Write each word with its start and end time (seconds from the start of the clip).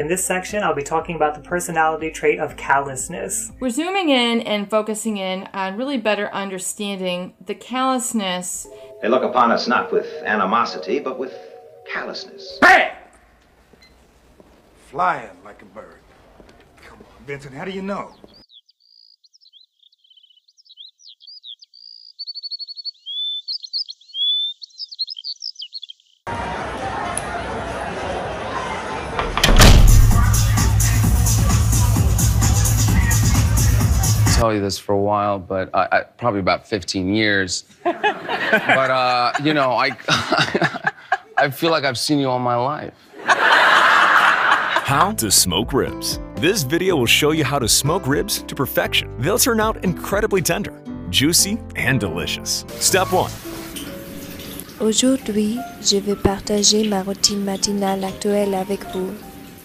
In 0.00 0.08
this 0.08 0.24
section, 0.24 0.62
I'll 0.62 0.74
be 0.74 0.82
talking 0.82 1.14
about 1.14 1.34
the 1.34 1.42
personality 1.42 2.10
trait 2.10 2.38
of 2.38 2.56
callousness. 2.56 3.52
We're 3.60 3.68
zooming 3.68 4.08
in 4.08 4.40
and 4.40 4.70
focusing 4.70 5.18
in 5.18 5.46
on 5.52 5.76
really 5.76 5.98
better 5.98 6.32
understanding 6.32 7.34
the 7.44 7.54
callousness. 7.54 8.66
They 9.02 9.08
look 9.08 9.22
upon 9.22 9.52
us 9.52 9.68
not 9.68 9.92
with 9.92 10.06
animosity, 10.24 11.00
but 11.00 11.18
with 11.18 11.34
callousness. 11.92 12.56
Bam! 12.62 12.96
Flying 14.88 15.36
like 15.44 15.60
a 15.60 15.66
bird. 15.66 15.98
Come 16.82 17.00
on, 17.00 17.26
Vincent, 17.26 17.52
how 17.52 17.66
do 17.66 17.70
you 17.70 17.82
know? 17.82 18.14
Tell 34.50 34.56
you 34.56 34.62
this 34.62 34.78
for 34.78 34.92
a 34.92 35.00
while, 35.00 35.38
but 35.38 35.70
I, 35.74 35.88
I, 35.92 36.00
probably 36.02 36.40
about 36.40 36.66
15 36.66 37.14
years. 37.14 37.64
but 37.84 38.90
uh, 38.90 39.32
you 39.44 39.54
know, 39.54 39.72
I 39.72 39.90
I 41.36 41.50
feel 41.50 41.70
like 41.70 41.84
I've 41.84 41.98
seen 41.98 42.18
you 42.18 42.28
all 42.28 42.40
my 42.40 42.56
life. 42.56 42.94
How 43.26 45.12
to 45.18 45.30
smoke 45.30 45.72
ribs. 45.72 46.18
This 46.34 46.64
video 46.64 46.96
will 46.96 47.06
show 47.06 47.30
you 47.30 47.44
how 47.44 47.60
to 47.60 47.68
smoke 47.68 48.08
ribs 48.08 48.42
to 48.42 48.54
perfection. 48.56 49.08
They'll 49.20 49.38
turn 49.38 49.60
out 49.60 49.84
incredibly 49.84 50.42
tender, 50.42 50.82
juicy, 51.10 51.60
and 51.76 52.00
delicious. 52.00 52.64
Step 52.80 53.12
1. 53.12 53.30
Aujourd'hui, 54.80 55.58
je 55.80 55.98
vais 55.98 56.16
partager 56.16 56.88
ma 56.88 57.02
routine 57.02 57.44
matinale 57.44 58.02
actuelle 58.02 58.54
avec 58.54 58.80
vous. 58.92 59.12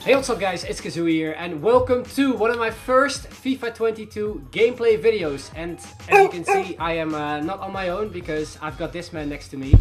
Hey 0.05 0.15
what's 0.15 0.29
up 0.29 0.39
guys, 0.39 0.63
it's 0.63 0.79
Kazooie 0.79 1.13
here 1.13 1.33
and 1.35 1.63
welcome 1.63 2.05
to 2.13 2.33
one 2.33 2.51
of 2.51 2.59
my 2.59 2.69
first 2.69 3.27
FIFA 3.27 3.73
22 3.73 4.49
gameplay 4.51 5.01
videos 5.01 5.49
and 5.55 5.79
as 6.09 6.21
you 6.21 6.29
can 6.29 6.45
see 6.45 6.77
I 6.77 6.91
am 6.91 7.15
uh, 7.15 7.39
not 7.39 7.59
on 7.59 7.73
my 7.73 7.89
own 7.89 8.09
because 8.09 8.55
I've 8.61 8.77
got 8.77 8.93
this 8.93 9.11
man 9.11 9.29
next 9.29 9.47
to 9.47 9.57
me. 9.57 9.73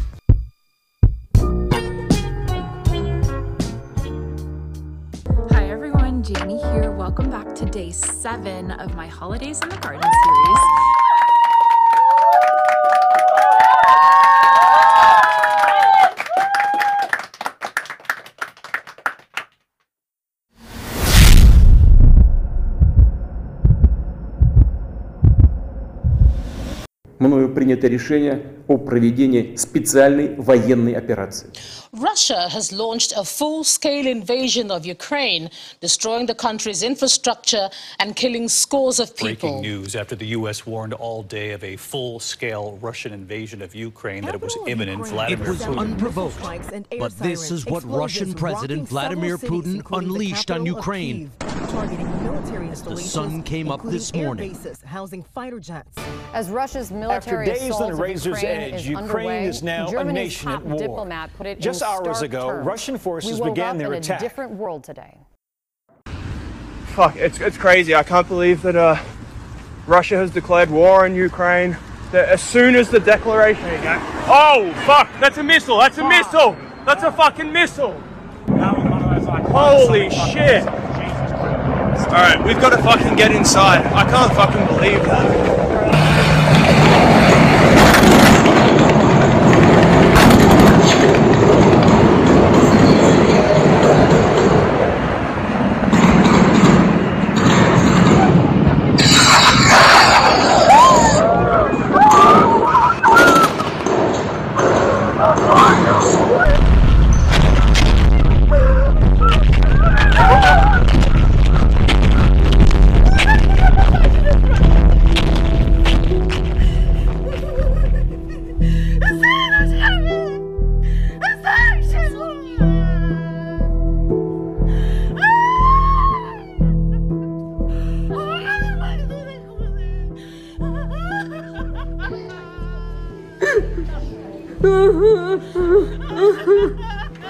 Hi 5.51 5.69
everyone, 5.69 6.23
Janie 6.23 6.57
here. 6.57 6.91
Welcome 6.91 7.29
back 7.29 7.55
to 7.57 7.67
day 7.67 7.91
7 7.91 8.71
of 8.71 8.95
my 8.95 9.07
Holidays 9.07 9.61
in 9.61 9.69
the 9.69 9.77
Garden 9.77 10.01
series. 10.01 10.64
принято 27.74 27.88
решение 27.88 28.42
о 28.68 28.78
проведении 28.78 29.56
специальной 29.56 30.36
военной 30.36 30.94
операции. 30.94 31.50
Russia 31.92 32.48
has 32.50 32.72
launched 32.72 33.14
a 33.18 33.24
full-scale 33.24 34.06
invasion 34.06 34.70
of 34.70 34.86
Ukraine, 34.86 35.50
destroying 35.82 36.28
the 36.28 36.36
country's 36.36 36.84
infrastructure 36.84 37.68
and 37.98 38.16
killing 38.16 38.48
scores 38.48 39.00
of 39.00 39.16
people. 39.16 39.50
Breaking 39.50 39.62
news 39.62 39.96
after 39.96 40.16
the 40.16 40.28
U.S. 40.38 40.68
warned 40.68 40.94
all 40.94 41.24
day 41.24 41.52
of 41.52 41.64
a 41.64 41.76
full-scale 41.78 42.78
Russian 42.80 43.12
invasion 43.12 43.64
of 43.64 43.74
Ukraine 43.74 44.24
that 44.26 44.36
it 44.36 44.42
was 44.42 44.56
imminent. 44.68 45.08
Vladimir 45.08 45.48
It 45.48 45.50
was 45.50 45.62
Putin. 45.62 45.80
unprovoked, 45.80 46.40
but 47.00 47.18
this 47.18 47.50
is 47.50 47.66
what 47.66 47.84
Russian 47.86 48.34
President 48.36 48.88
Vladimir 48.88 49.38
Putin 49.40 49.82
unleashed 49.92 50.52
on 50.52 50.66
Ukraine. 50.68 51.32
The 51.75 52.97
sun 52.97 53.43
came 53.43 53.71
up 53.71 53.83
this 53.83 54.15
morning. 54.15 54.57
housing 54.85 55.25
fighter 55.25 55.59
jets. 55.59 55.97
As 56.33 56.49
Russia's 56.49 56.93
military 56.93 57.51
After 57.51 57.61
days 57.61 57.71
assault 57.71 57.83
on 57.83 57.89
the 57.89 57.95
of 57.95 57.99
razor's 58.01 58.43
Ukraine 58.43 58.61
edge, 58.61 58.75
is 58.75 58.89
Ukraine 58.89 59.09
underway, 59.09 59.45
is 59.47 59.63
now 59.65 59.89
a 59.89 59.91
Germany's 59.91 60.15
nation 60.15 60.51
top 60.53 60.61
at 60.61 60.67
war. 60.67 60.79
diplomat 60.79 61.31
put 61.37 61.47
it 61.49 61.59
Just 61.61 61.83
in 61.83 61.89
hours 61.89 62.23
ago, 62.23 62.49
terms. 62.49 62.67
Russian 62.67 62.97
forces 62.99 63.35
we 63.35 63.41
woke 63.41 63.55
began 63.55 63.71
up 63.71 63.79
their 63.79 63.93
in 63.93 63.99
attack. 63.99 64.21
a 64.21 64.23
different 64.23 64.53
world 64.53 64.85
today. 64.85 65.19
Fuck, 66.95 67.17
it's, 67.17 67.41
it's 67.41 67.57
crazy. 67.57 67.93
I 67.95 68.05
can't 68.05 68.29
believe 68.29 68.63
that 68.63 68.77
uh, 68.77 68.97
Russia 69.89 70.17
has 70.17 70.31
declared 70.31 70.71
war 70.71 71.05
on 71.05 71.15
Ukraine. 71.17 71.77
That 72.13 72.29
as 72.29 72.41
soon 72.43 72.77
as 72.77 72.89
the 72.89 73.01
declaration. 73.01 73.65
There 73.65 73.77
you 73.77 73.83
go. 73.83 73.99
Oh, 74.29 74.73
fuck! 74.87 75.11
That's 75.19 75.39
a 75.39 75.43
missile! 75.43 75.79
That's 75.79 75.99
a 75.99 76.09
missile! 76.09 76.57
That's 76.87 77.03
a 77.03 77.11
fucking 77.11 77.53
missile! 77.53 78.01
Holy 79.51 80.11
shit! 80.11 80.84
Alright, 82.07 82.45
we've 82.45 82.61
got 82.61 82.71
to 82.71 82.79
fucking 82.83 83.17
get 83.17 83.33
inside. 83.33 83.87
I 83.87 84.09
can't 84.09 84.33
fucking 84.35 84.67
believe 84.67 85.03
that. 85.05 85.54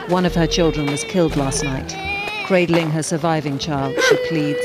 One 0.09 0.25
of 0.25 0.37
her 0.37 0.47
children 0.47 0.87
was 0.87 1.03
killed 1.03 1.35
last 1.37 1.65
night. 1.65 1.93
Cradling 2.47 2.91
her 2.91 3.03
surviving 3.03 3.59
child, 3.59 3.97
she 4.09 4.17
pleads. 4.29 4.65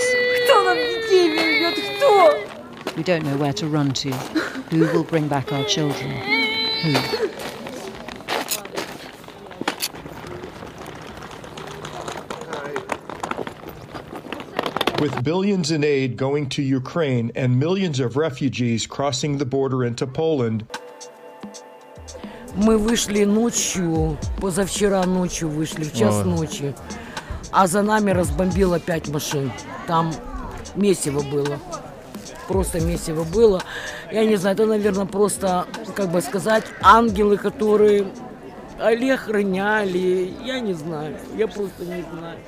We 2.95 3.01
don't 3.01 3.23
know 3.23 3.37
where 3.37 3.53
to 3.53 3.67
run 3.67 3.91
to. 3.93 4.11
Who 4.11 4.81
will 4.93 5.03
bring 5.03 5.27
back 5.27 5.51
our 5.51 5.65
children? 5.65 6.11
Who? 6.11 6.93
With 15.01 15.23
billions 15.23 15.71
in 15.71 15.83
aid 15.83 16.17
going 16.17 16.49
to 16.49 16.61
Ukraine 16.61 17.31
and 17.33 17.57
millions 17.59 17.99
of 17.99 18.15
refugees 18.15 18.85
crossing 18.85 19.39
the 19.39 19.45
border 19.45 19.83
into 19.85 20.05
Poland, 20.05 20.67
Мы 22.55 22.77
вышли 22.77 23.23
ночью, 23.25 24.17
позавчера 24.41 25.03
ночью 25.05 25.49
вышли, 25.49 25.83
в 25.83 25.93
час 25.93 26.15
Ой. 26.15 26.25
ночи, 26.25 26.75
а 27.51 27.67
за 27.67 27.81
нами 27.81 28.11
разбомбило 28.11 28.79
пять 28.79 29.07
машин. 29.09 29.51
Там 29.87 30.11
месиво 30.75 31.21
было. 31.21 31.59
Просто 32.47 32.81
месиво 32.81 33.23
было. 33.23 33.61
Я 34.11 34.25
не 34.25 34.35
знаю, 34.35 34.55
это, 34.55 34.65
наверное, 34.65 35.05
просто, 35.05 35.67
как 35.95 36.11
бы 36.11 36.21
сказать, 36.21 36.63
ангелы, 36.81 37.37
которые 37.37 38.07
Олег 38.79 39.21
охраняли. 39.21 40.33
Я 40.43 40.59
не 40.59 40.73
знаю. 40.73 41.17
Я 41.35 41.47
просто 41.47 41.85
не 41.85 42.03
знаю. 42.11 42.39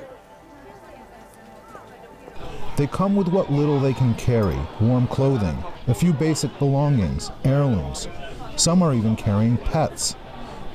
They 2.78 2.88
come 2.88 3.16
with 3.16 3.28
what 3.28 3.52
little 3.52 3.80
they 3.80 3.94
can 3.94 4.16
carry 4.16 4.58
warm 4.80 5.06
clothing, 5.06 5.58
a 5.88 5.94
few 5.94 6.14
basic 6.14 6.50
belongings, 6.58 7.30
heirlooms. 7.44 8.08
Some 8.62 8.84
are 8.84 8.94
even 8.94 9.16
carrying 9.16 9.58
pets. 9.58 10.16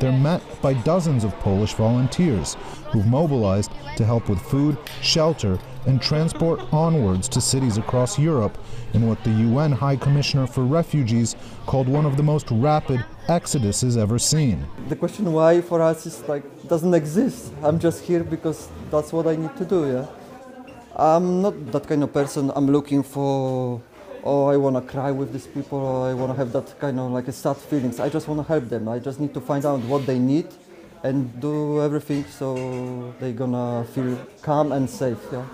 They're 0.01 0.11
met 0.11 0.43
by 0.61 0.75
dozens 0.75 1.23
of 1.23 1.39
Polish 1.39 1.75
volunteers 1.75 2.57
who've 2.91 3.07
mobilized 3.07 3.71
to 3.97 4.05
help 4.05 4.29
with 4.29 4.41
food, 4.41 4.77
shelter, 5.03 5.57
and 5.87 6.03
transport 6.03 6.59
onwards 6.73 7.29
to 7.29 7.41
cities 7.41 7.77
across 7.79 8.19
Europe 8.19 8.59
in 8.93 9.07
what 9.07 9.23
the 9.23 9.31
UN 9.31 9.71
High 9.71 9.95
Commissioner 9.95 10.49
for 10.49 10.65
Refugees 10.65 11.37
called 11.67 11.89
one 11.89 12.07
of 12.07 12.17
the 12.17 12.25
most 12.25 12.51
rapid 12.51 13.05
exoduses 13.29 13.97
ever 13.97 14.19
seen. 14.19 14.67
The 14.89 14.97
question 14.97 15.33
why 15.33 15.61
for 15.61 15.81
us 15.81 16.07
is 16.07 16.29
like 16.29 16.43
doesn't 16.67 16.93
exist. 16.93 17.53
I'm 17.63 17.79
just 17.79 18.03
here 18.03 18.25
because 18.25 18.69
that's 18.91 19.13
what 19.13 19.29
I 19.29 19.37
need 19.37 19.57
to 19.59 19.65
do. 19.65 19.87
Yeah, 19.87 20.07
I'm 20.97 21.41
not 21.41 21.55
that 21.71 21.87
kind 21.87 22.03
of 22.03 22.13
person. 22.13 22.51
I'm 22.57 22.67
looking 22.67 23.05
for. 23.05 23.81
Oh, 24.29 24.47
I 24.47 24.57
want 24.57 24.75
to 24.75 24.83
cry 24.83 25.13
with 25.13 25.33
these 25.33 25.47
people, 25.47 25.79
or 25.79 26.09
I 26.09 26.13
want 26.13 26.33
to 26.33 26.37
have 26.37 26.51
that 26.51 26.81
kind 26.81 26.99
of 26.99 27.13
like 27.13 27.29
a 27.29 27.33
sad 27.33 27.57
feelings. 27.57 28.01
I 28.01 28.09
just 28.09 28.27
want 28.27 28.41
to 28.41 28.49
help 28.53 28.69
them. 28.69 28.89
I 28.89 28.99
just 28.99 29.21
need 29.21 29.33
to 29.35 29.41
find 29.41 29.65
out 29.65 29.79
what 29.83 30.05
they 30.05 30.19
need, 30.19 30.49
and 31.05 31.41
do 31.41 31.81
everything 31.81 32.25
so 32.25 33.15
they're 33.21 33.33
gonna 33.33 33.85
feel 33.95 34.19
calm 34.43 34.73
and 34.73 34.91
safe. 34.91 35.19
Yeah. 35.31 35.45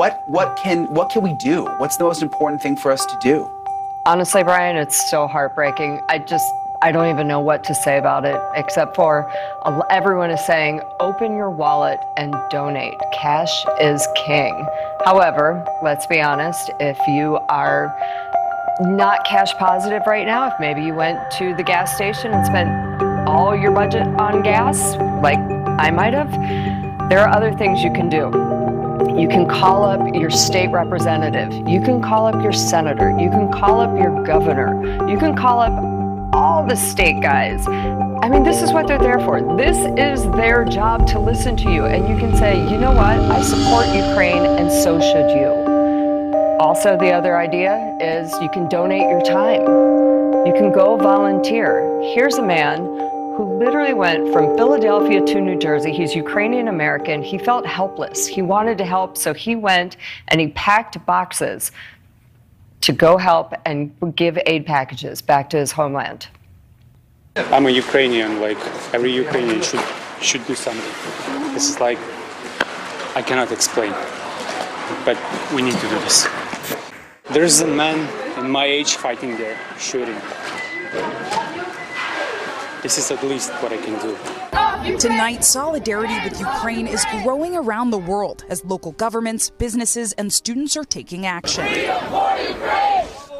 What 0.00 0.22
what 0.28 0.58
can 0.62 0.92
what 0.92 1.08
can 1.08 1.22
we 1.22 1.34
do? 1.42 1.64
What's 1.78 1.96
the 1.96 2.04
most 2.04 2.20
important 2.20 2.60
thing 2.60 2.76
for 2.76 2.92
us 2.92 3.06
to 3.06 3.16
do? 3.22 3.48
Honestly, 4.04 4.42
Brian, 4.42 4.76
it's 4.76 5.10
so 5.10 5.26
heartbreaking. 5.26 5.98
I 6.10 6.18
just, 6.18 6.44
I 6.84 6.92
don't 6.92 7.08
even 7.08 7.26
know 7.26 7.40
what 7.40 7.64
to 7.64 7.74
say 7.74 7.96
about 7.96 8.26
it, 8.26 8.38
except 8.54 8.94
for 8.94 9.32
everyone 9.88 10.30
is 10.30 10.44
saying, 10.44 10.82
open 11.00 11.34
your 11.34 11.48
wallet 11.48 11.98
and 12.18 12.34
donate. 12.50 12.92
Cash 13.10 13.64
is 13.80 14.06
king. 14.26 14.68
However, 15.02 15.64
let's 15.82 16.06
be 16.06 16.20
honest, 16.20 16.70
if 16.80 16.98
you 17.08 17.38
are 17.48 17.90
not 18.82 19.24
cash 19.24 19.54
positive 19.54 20.02
right 20.06 20.26
now, 20.26 20.48
if 20.48 20.52
maybe 20.60 20.82
you 20.82 20.94
went 20.94 21.18
to 21.38 21.54
the 21.54 21.62
gas 21.62 21.94
station 21.94 22.34
and 22.34 22.44
spent 22.44 22.68
all 23.26 23.56
your 23.56 23.70
budget 23.70 24.06
on 24.20 24.42
gas, 24.42 24.94
like 25.22 25.38
I 25.80 25.90
might 25.90 26.12
have, 26.12 26.30
there 27.08 27.20
are 27.20 27.34
other 27.34 27.54
things 27.54 27.82
you 27.82 27.94
can 27.94 28.10
do. 28.10 28.30
You 29.18 29.26
can 29.26 29.48
call 29.48 29.84
up 29.84 30.14
your 30.14 30.28
state 30.28 30.70
representative. 30.70 31.66
You 31.66 31.80
can 31.80 32.02
call 32.02 32.26
up 32.26 32.42
your 32.42 32.52
senator. 32.52 33.08
You 33.18 33.30
can 33.30 33.50
call 33.50 33.80
up 33.80 33.96
your 33.98 34.22
governor. 34.24 35.08
You 35.08 35.16
can 35.16 35.34
call 35.34 35.60
up 35.60 35.93
all 36.34 36.66
the 36.66 36.74
state 36.74 37.22
guys. 37.22 37.64
I 37.68 38.28
mean, 38.28 38.42
this 38.42 38.60
is 38.60 38.72
what 38.72 38.88
they're 38.88 38.98
there 38.98 39.20
for. 39.20 39.56
This 39.56 39.76
is 39.96 40.28
their 40.32 40.64
job 40.64 41.06
to 41.08 41.20
listen 41.20 41.56
to 41.58 41.70
you. 41.70 41.84
And 41.84 42.08
you 42.08 42.16
can 42.18 42.36
say, 42.36 42.58
you 42.58 42.76
know 42.76 42.90
what? 42.90 43.20
I 43.30 43.40
support 43.40 43.86
Ukraine, 43.94 44.44
and 44.44 44.70
so 44.70 45.00
should 45.00 45.30
you. 45.30 45.46
Also, 46.58 46.96
the 46.96 47.12
other 47.12 47.38
idea 47.38 47.96
is 48.00 48.32
you 48.42 48.48
can 48.48 48.68
donate 48.68 49.08
your 49.08 49.22
time. 49.22 49.62
You 50.44 50.52
can 50.52 50.72
go 50.72 50.96
volunteer. 50.96 52.00
Here's 52.02 52.34
a 52.34 52.42
man 52.42 52.78
who 53.36 53.56
literally 53.58 53.94
went 53.94 54.32
from 54.32 54.56
Philadelphia 54.56 55.24
to 55.24 55.40
New 55.40 55.58
Jersey. 55.58 55.92
He's 55.92 56.16
Ukrainian 56.16 56.66
American. 56.66 57.22
He 57.22 57.38
felt 57.38 57.64
helpless. 57.64 58.26
He 58.26 58.42
wanted 58.42 58.76
to 58.78 58.84
help, 58.84 59.16
so 59.16 59.34
he 59.34 59.54
went 59.54 59.98
and 60.28 60.40
he 60.40 60.48
packed 60.48 61.04
boxes 61.06 61.70
to 62.84 62.92
go 62.92 63.16
help 63.16 63.54
and 63.64 63.90
give 64.14 64.38
aid 64.44 64.66
packages 64.66 65.22
back 65.22 65.48
to 65.48 65.56
his 65.56 65.72
homeland. 65.72 66.28
I'm 67.34 67.64
a 67.64 67.70
Ukrainian. 67.70 68.42
Like 68.42 68.60
every 68.92 69.12
Ukrainian 69.24 69.62
should 69.62 69.84
should 70.20 70.44
do 70.46 70.54
something. 70.54 70.92
This 71.54 71.64
is 71.70 71.80
like 71.80 71.98
I 73.16 73.22
cannot 73.28 73.50
explain, 73.52 73.92
but 75.06 75.16
we 75.54 75.60
need 75.62 75.78
to 75.84 75.88
do 75.94 75.98
this. 76.06 76.28
There's 77.34 77.60
a 77.62 77.70
man 77.82 77.98
in 78.38 78.50
my 78.50 78.66
age 78.66 78.92
fighting 79.04 79.32
there, 79.38 79.56
shooting. 79.78 80.20
This 82.82 82.98
is 82.98 83.10
at 83.10 83.22
least 83.32 83.50
what 83.62 83.72
I 83.72 83.78
can 83.86 83.96
do. 84.06 84.12
Tonight, 84.84 85.42
solidarity 85.42 86.14
with 86.22 86.38
Ukraine 86.38 86.86
is 86.86 87.06
growing 87.22 87.56
around 87.56 87.88
the 87.88 87.98
world 87.98 88.44
as 88.50 88.62
local 88.66 88.92
governments, 88.92 89.48
businesses, 89.48 90.12
and 90.12 90.30
students 90.30 90.76
are 90.76 90.84
taking 90.84 91.24
action. 91.24 91.64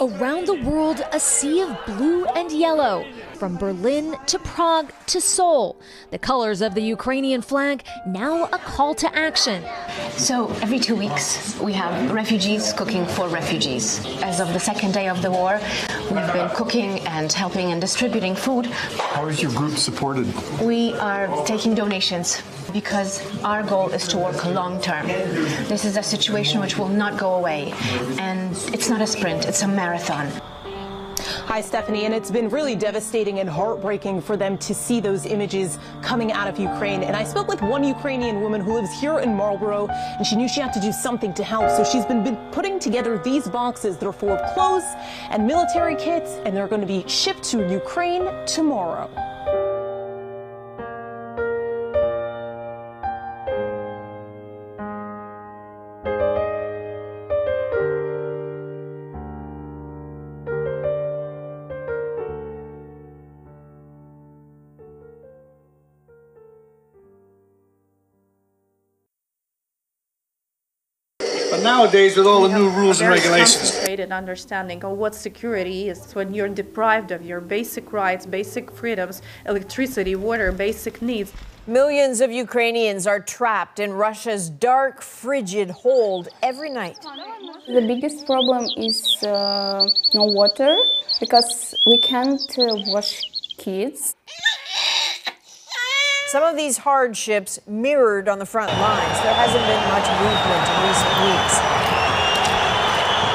Around 0.01 0.47
the 0.47 0.59
world, 0.65 1.03
a 1.13 1.21
sea 1.21 1.61
of 1.61 1.77
blue 1.85 2.25
and 2.25 2.51
yellow. 2.51 3.05
From 3.45 3.59
Berlin 3.59 4.17
to 4.29 4.39
Prague 4.39 4.91
to 5.09 5.21
Seoul. 5.21 5.79
The 6.11 6.19
colors 6.19 6.63
of 6.63 6.75
the 6.75 6.81
Ukrainian 6.81 7.43
flag 7.43 7.85
now 8.07 8.47
a 8.47 8.57
call 8.57 8.95
to 8.95 9.15
action. 9.15 9.63
So 10.17 10.49
every 10.63 10.79
two 10.79 10.97
weeks, 10.97 11.61
we 11.61 11.75
have 11.75 12.11
refugees 12.11 12.73
cooking 12.73 13.05
for 13.05 13.29
refugees. 13.29 14.03
As 14.23 14.41
of 14.41 14.55
the 14.55 14.59
second 14.59 14.95
day 14.95 15.09
of 15.09 15.21
the 15.21 15.31
war, 15.31 15.61
we've 16.11 16.33
been 16.33 16.49
cooking 16.55 17.01
and 17.01 17.31
helping 17.31 17.71
and 17.71 17.83
distributing 17.83 18.35
food. 18.35 18.65
How 18.65 19.27
is 19.27 19.43
your 19.43 19.53
group 19.53 19.77
supported? 19.77 20.27
We 20.63 20.95
are 20.95 21.29
taking 21.45 21.75
donations 21.75 22.41
because 22.73 23.21
our 23.45 23.63
goal 23.63 23.91
is 23.91 24.09
to 24.09 24.17
work 24.17 24.43
long 24.47 24.81
term. 24.81 25.07
This 25.69 25.85
is 25.85 25.99
a 25.99 26.03
situation 26.03 26.63
which 26.63 26.79
will 26.79 26.89
not 26.89 27.19
go 27.19 27.35
away, 27.35 27.75
and 28.19 28.57
it's 28.73 28.89
not 28.89 29.03
a 29.03 29.07
sprint, 29.07 29.45
it's 29.45 29.61
a 29.61 29.69
marathon. 29.69 30.33
Hi, 31.55 31.61
Stephanie. 31.61 32.05
And 32.05 32.13
it's 32.13 32.33
been 32.33 32.49
really 32.49 32.75
devastating 32.75 33.39
and 33.39 33.49
heartbreaking 33.49 34.23
for 34.23 34.37
them 34.37 34.59
to 34.59 34.75
see 34.75 34.99
those 34.99 35.25
images 35.25 35.79
coming 36.03 36.33
out 36.33 36.49
of 36.49 36.59
Ukraine. 36.59 37.05
And 37.05 37.15
I 37.15 37.23
spoke 37.23 37.47
with 37.47 37.63
one 37.63 37.85
Ukrainian 37.85 38.41
woman 38.41 38.61
who 38.61 38.75
lives 38.75 38.91
here 39.01 39.21
in 39.21 39.37
Marlborough, 39.37 39.87
and 39.87 40.27
she 40.27 40.35
knew 40.35 40.49
she 40.49 40.61
had 40.61 40.73
to 40.73 40.81
do 40.81 40.91
something 40.91 41.33
to 41.35 41.45
help. 41.45 41.71
So 41.71 41.85
she's 41.85 42.05
been, 42.07 42.25
been 42.25 42.39
putting 42.51 42.81
together 42.81 43.19
these 43.19 43.47
boxes 43.47 43.97
that 43.99 44.05
are 44.09 44.13
full 44.13 44.31
of 44.31 44.53
clothes 44.53 44.83
and 45.31 45.47
military 45.47 45.95
kits, 45.95 46.41
and 46.45 46.57
they're 46.57 46.67
going 46.67 46.81
to 46.81 46.89
be 46.89 47.07
shipped 47.07 47.45
to 47.53 47.59
Ukraine 47.71 48.29
tomorrow. 48.47 49.09
Nowadays, 71.65 72.17
with 72.17 72.27
all 72.27 72.43
the 72.43 72.55
new 72.57 72.69
rules 72.71 73.01
and 73.01 73.09
a 73.09 73.15
very 73.15 73.21
regulations, 73.21 73.71
concentrated 73.71 74.13
understanding 74.13 74.85
of 74.85 74.93
what 74.97 75.15
security 75.15 75.89
is 75.89 76.15
when 76.15 76.33
you're 76.35 76.49
deprived 76.49 77.11
of 77.11 77.25
your 77.25 77.41
basic 77.41 77.93
rights, 77.93 78.27
basic 78.27 78.71
freedoms, 78.71 79.23
electricity, 79.47 80.15
water, 80.15 80.53
basic 80.53 81.03
needs. 81.03 81.33
Millions 81.67 82.21
of 82.21 82.31
Ukrainians 82.31 83.07
are 83.07 83.21
trapped 83.21 83.81
in 83.81 83.91
Russia's 83.95 84.51
dark, 84.51 85.01
frigid 85.01 85.71
hold 85.71 86.29
every 86.43 86.69
night. 86.69 86.99
The 87.67 87.81
biggest 87.81 88.27
problem 88.27 88.67
is 88.77 89.23
uh, 89.23 89.89
no 90.13 90.25
water 90.25 90.77
because 91.21 91.75
we 91.87 91.97
can't 91.99 92.59
uh, 92.59 92.77
wash 92.93 93.23
kids. 93.57 94.15
Some 96.35 96.43
of 96.43 96.57
these 96.57 96.79
hardships 96.79 97.61
mirrored 97.65 98.29
on 98.29 98.41
the 98.41 98.45
front 98.45 98.73
lines. 98.81 99.23
There 99.23 99.35
hasn't 99.39 99.65
been 99.71 99.85
much 99.95 100.03
movement 100.19 100.67
in 100.67 100.77
recent 100.83 101.15
weeks. 101.31 101.55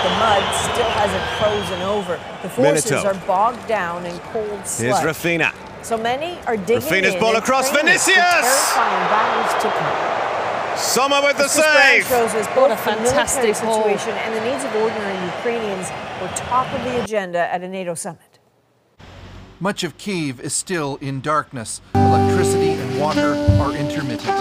The 0.03 0.11
mud 0.19 0.43
still 0.67 0.91
hasn't 0.99 1.23
frozen 1.39 1.81
over. 1.83 2.19
The 2.43 2.49
forces 2.49 2.91
Minato. 2.91 3.05
are 3.05 3.25
bogged 3.25 3.65
down 3.69 4.05
in 4.05 4.19
cold 4.35 4.49
Here's. 4.67 4.99
Raphinha. 4.99 5.55
So 5.81 5.97
many 5.97 6.41
are 6.41 6.57
digging 6.57 6.81
Raphinha's 6.81 7.13
in 7.13 7.21
ball 7.21 7.35
and 7.35 7.37
across 7.37 7.69
training 7.69 7.97
for 7.97 8.11
Vinicius! 8.11 8.19
terrifying 8.19 9.07
battles 9.07 9.63
to 9.63 9.69
come. 9.71 10.77
Sommer 10.77 11.21
with 11.23 11.37
the 11.37 11.43
This 11.43 11.55
brand 11.55 12.03
save. 12.03 12.05
shows 12.05 12.33
us 12.35 12.47
What 12.47 12.67
both 12.67 12.71
a 12.71 12.81
fantastic 12.83 13.55
situation 13.55 14.11
and 14.11 14.35
the 14.35 14.43
needs 14.43 14.65
of 14.65 14.75
ordinary 14.75 15.15
Ukrainians 15.37 15.87
were 16.19 16.27
top 16.35 16.67
of 16.73 16.83
the 16.83 17.01
agenda 17.01 17.39
at 17.47 17.63
a 17.63 17.69
NATO 17.69 17.93
summit. 17.93 18.39
Much 19.61 19.83
of 19.85 19.97
Kiev 19.97 20.39
is 20.41 20.53
still 20.53 20.97
in 21.01 21.21
darkness. 21.21 21.81
Electricity 21.95 22.68
and 22.68 22.68
water 22.99 23.33
are 23.61 23.73
intermittent. 23.77 24.37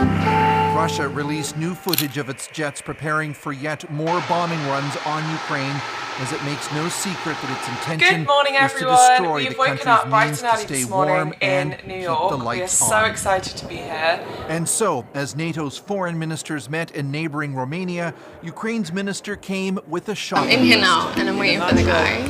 Russia 0.75 1.09
released 1.09 1.57
new 1.57 1.75
footage 1.77 2.19
of 2.19 2.29
its 2.29 2.49
jets 2.49 2.81
preparing 2.81 3.33
for 3.33 3.53
yet 3.53 3.89
more 3.91 4.21
bombing 4.29 4.59
runs 4.67 4.97
on 5.07 5.31
Ukraine 5.31 5.81
as 6.21 6.33
it 6.33 6.43
makes 6.45 6.71
no 6.73 6.89
secret 6.89 7.37
that 7.41 7.59
its 7.59 7.69
intention 7.69 8.21
Good 8.21 8.27
morning, 8.27 8.55
is 8.55 8.61
everyone. 8.61 8.97
to 8.97 9.09
destroy 9.19 9.35
We've 9.37 9.51
the 9.53 9.59
woken 9.59 9.77
country's 9.79 9.87
up 9.87 10.09
bright 10.11 10.27
means 10.27 10.43
and 10.43 10.51
to 10.51 10.55
early 10.57 10.65
stay 10.67 10.75
this 10.75 10.87
warm 10.91 11.09
morning 11.09 11.33
in 11.41 11.49
and 11.49 11.71
New 11.87 11.95
keep 11.95 12.03
York. 12.03 12.31
the 12.31 12.37
We 12.45 12.63
are 12.63 12.69
so 12.69 12.97
on. 12.97 13.11
excited 13.11 13.57
to 13.57 13.67
be 13.67 13.77
here. 13.77 14.27
And 14.49 14.69
so, 14.69 15.07
as 15.15 15.37
NATO's 15.37 15.79
foreign 15.79 16.19
ministers 16.19 16.69
met 16.69 16.91
in 16.91 17.11
neighboring 17.11 17.55
Romania, 17.55 18.15
Ukraine's 18.43 18.93
minister 18.93 19.37
came 19.37 19.79
with 19.87 20.09
a 20.09 20.15
shopping 20.15 20.51
in 20.51 20.65
here 20.65 20.81
now, 20.81 21.13
and 21.17 21.29
I'm 21.29 21.39
waiting 21.39 21.61
for 21.61 21.75
the 21.75 21.83
guy. 21.83 22.21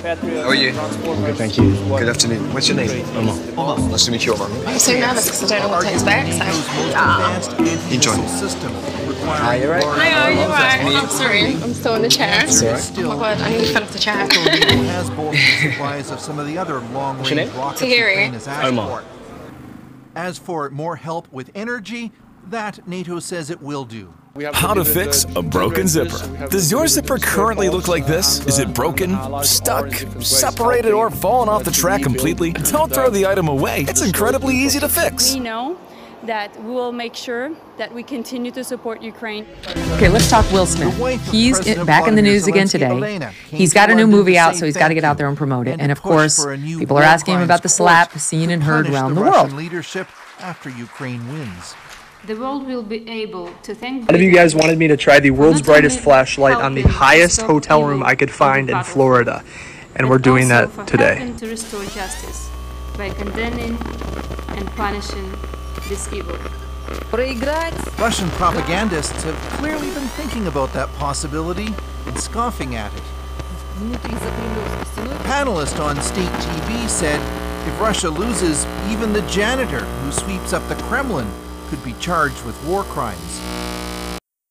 How 0.42 0.48
are 0.48 0.54
you? 0.54 0.72
Good, 0.72 1.36
thank 1.36 1.56
you. 1.56 1.74
Good 1.88 2.08
afternoon. 2.08 2.52
What's 2.52 2.68
your 2.68 2.76
name? 2.76 3.06
Omar. 3.16 3.36
Omar. 3.56 3.78
Nice 3.88 4.04
to 4.06 4.12
meet 4.12 4.26
you, 4.26 4.34
Omar. 4.34 4.48
I'm 4.66 4.78
so 4.78 4.92
nervous 4.98 5.26
because 5.26 5.50
I 5.50 5.58
don't 5.60 5.70
know 5.70 5.76
what 5.78 5.86
to 5.86 5.92
expect. 5.92 6.32
So, 6.32 6.44
yeah. 6.88 7.94
Enjoy. 7.94 8.26
System 8.26 8.72
Hi, 9.28 9.56
you 9.56 9.70
right? 9.70 9.84
Hi, 9.84 10.12
are 10.12 10.32
you 10.32 10.48
right? 10.48 10.96
I'm 10.96 11.08
sorry, 11.08 11.40
I'm 11.62 11.74
still 11.74 11.94
in 11.96 12.02
the 12.02 12.08
chair. 12.08 12.44
It's 12.44 12.62
all 12.62 12.72
right. 12.72 12.92
Oh 12.98 13.08
my 13.08 13.34
god, 13.34 13.40
I 13.42 13.50
nearly 13.50 13.72
fell 13.78 13.88
off 13.88 13.92
the 13.92 13.98
chair. 13.98 14.16
Has 14.86 15.10
bulked 15.10 15.36
the 15.36 15.70
supplies 15.70 16.10
of 16.10 16.20
some 16.20 16.38
of 16.38 16.46
the 16.46 16.58
other 16.58 16.80
long-range 16.80 17.50
rockets 17.52 17.82
Tahiri. 17.82 18.10
Ukraine 18.10 18.32
has 18.32 18.48
asked 18.48 18.66
Omar. 18.66 19.02
for. 19.02 19.08
As 20.14 20.38
for 20.38 20.70
more 20.70 20.96
help 20.96 21.30
with 21.32 21.50
energy, 21.54 22.12
that 22.46 22.86
NATO 22.88 23.20
says 23.20 23.50
it 23.50 23.60
will 23.60 23.84
do. 23.84 24.12
How 24.52 24.72
to 24.72 24.84
fix 24.84 25.24
a 25.36 25.42
broken 25.42 25.88
zipper. 25.88 26.46
Does 26.48 26.70
your 26.70 26.86
zipper 26.86 27.18
currently 27.18 27.68
look 27.68 27.88
like 27.88 28.06
this? 28.06 28.46
Is 28.46 28.60
it 28.60 28.72
broken, 28.72 29.16
stuck, 29.42 29.92
separated, 30.20 30.92
or 30.92 31.10
fallen 31.10 31.48
off 31.48 31.64
the 31.64 31.72
track 31.72 32.02
completely? 32.02 32.52
Don't 32.52 32.92
throw 32.92 33.10
the 33.10 33.26
item 33.26 33.48
away. 33.48 33.84
It's 33.88 34.02
incredibly 34.02 34.54
easy 34.54 34.78
to 34.78 34.88
fix. 34.88 35.34
We 35.34 35.40
know 35.40 35.76
that 36.28 36.54
we 36.62 36.70
will 36.70 36.92
make 36.92 37.14
sure 37.14 37.50
that 37.78 37.92
we 37.92 38.02
continue 38.02 38.50
to 38.50 38.62
support 38.62 39.00
Ukraine. 39.00 39.46
Okay, 39.94 40.10
let's 40.10 40.28
talk 40.28 40.44
Will 40.52 40.66
Smith. 40.66 40.94
He's 41.30 41.56
President 41.56 41.80
in, 41.80 41.86
back 41.86 42.06
in 42.06 42.16
the 42.16 42.20
Vladimir 42.20 42.32
news 42.32 42.46
again 42.46 42.68
today. 42.68 43.32
He's 43.46 43.72
got 43.72 43.90
a 43.90 43.94
new 43.94 44.06
movie 44.06 44.36
out, 44.36 44.54
so 44.54 44.66
he's 44.66 44.76
got 44.76 44.88
to 44.88 44.94
get 44.94 45.04
out 45.04 45.16
there 45.16 45.28
and 45.28 45.38
promote 45.38 45.66
it. 45.66 45.72
and 45.72 45.82
And 45.82 45.90
of 45.90 46.02
course, 46.02 46.36
for 46.36 46.52
a 46.52 46.58
new 46.58 46.78
people 46.78 46.98
are 46.98 47.02
asking 47.02 47.36
him 47.36 47.40
about 47.40 47.62
the 47.62 47.68
crimes 47.68 47.76
slap 47.76 48.10
court 48.10 48.20
seen 48.20 48.50
and 48.50 48.60
to 48.60 48.66
heard 48.66 48.84
punish 48.84 49.00
around 49.00 49.14
the 49.14 49.22
the 49.22 49.30
Russian 49.30 49.42
world. 49.42 49.52
leadership 49.54 50.06
after 50.38 50.68
Ukraine 50.68 51.26
wins. 51.32 51.74
The 52.26 52.36
world 52.36 52.66
will 52.66 52.82
be 52.82 53.08
able 53.08 53.50
to 53.62 53.74
thank 53.74 54.06
One 54.06 54.14
of 54.14 54.20
you 54.20 54.30
guys 54.30 54.54
wanted 54.54 54.76
me 54.76 54.86
to 54.88 54.98
try 54.98 55.18
the 55.20 55.30
world's 55.30 55.62
brightest 55.62 55.98
flashlight 56.00 56.56
on 56.56 56.74
the 56.74 56.82
highest 56.82 57.40
hotel 57.40 57.84
room 57.84 58.02
I 58.02 58.14
could 58.14 58.30
find 58.30 58.68
in 58.68 58.84
Florida, 58.84 59.42
and 59.96 60.10
we're 60.10 60.18
doing 60.18 60.48
that 60.48 60.86
today. 60.86 61.32
to 61.38 61.46
restore 61.48 61.84
justice 61.84 62.50
by 62.98 63.08
condemning 63.10 63.78
and 64.58 64.66
punishing 64.72 65.32
this 65.88 66.12
evil. 66.12 66.36
Russian 67.98 68.28
propagandists 68.30 69.22
have 69.24 69.34
clearly 69.58 69.90
been 69.90 70.08
thinking 70.08 70.46
about 70.46 70.72
that 70.74 70.92
possibility 70.94 71.74
and 72.06 72.18
scoffing 72.18 72.76
at 72.76 72.92
it. 72.94 73.02
A 73.80 75.18
panelist 75.24 75.82
on 75.82 76.00
state 76.02 76.28
TV 76.28 76.88
said 76.88 77.20
if 77.66 77.80
Russia 77.80 78.10
loses, 78.10 78.66
even 78.88 79.12
the 79.12 79.22
janitor 79.22 79.80
who 79.80 80.12
sweeps 80.12 80.52
up 80.52 80.66
the 80.68 80.74
Kremlin 80.84 81.30
could 81.68 81.82
be 81.84 81.94
charged 81.94 82.44
with 82.44 82.62
war 82.64 82.82
crimes. 82.84 83.40